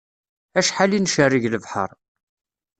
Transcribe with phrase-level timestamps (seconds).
[0.59, 1.91] Acḥal i ncerreg lebḥer